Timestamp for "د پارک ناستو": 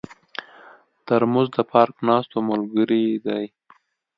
1.55-2.37